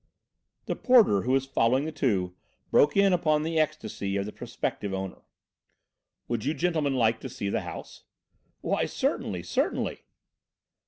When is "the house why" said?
7.49-8.85